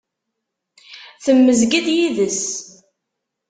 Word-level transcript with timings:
Temmezg-d 1.23 1.87
yid-s. 1.97 2.43